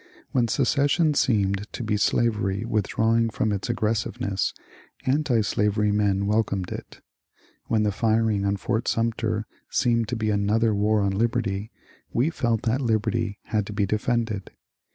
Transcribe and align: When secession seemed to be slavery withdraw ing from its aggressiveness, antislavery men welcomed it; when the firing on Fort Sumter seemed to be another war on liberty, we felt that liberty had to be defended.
When 0.31 0.47
secession 0.47 1.13
seemed 1.13 1.71
to 1.73 1.83
be 1.83 1.95
slavery 1.95 2.65
withdraw 2.65 3.15
ing 3.15 3.29
from 3.29 3.51
its 3.51 3.69
aggressiveness, 3.69 4.51
antislavery 5.05 5.91
men 5.91 6.25
welcomed 6.25 6.71
it; 6.71 7.01
when 7.65 7.83
the 7.83 7.91
firing 7.91 8.43
on 8.43 8.57
Fort 8.57 8.87
Sumter 8.87 9.45
seemed 9.69 10.07
to 10.07 10.15
be 10.15 10.31
another 10.31 10.73
war 10.73 11.01
on 11.03 11.11
liberty, 11.11 11.69
we 12.11 12.31
felt 12.31 12.63
that 12.63 12.81
liberty 12.81 13.37
had 13.43 13.67
to 13.67 13.73
be 13.73 13.85
defended. 13.85 14.49